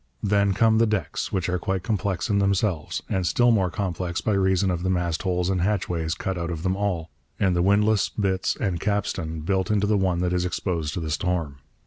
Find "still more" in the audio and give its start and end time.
3.27-3.69